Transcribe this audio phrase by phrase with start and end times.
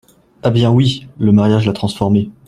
[0.41, 1.05] Ah bien oui!
[1.19, 2.31] le mariage l’a transformée!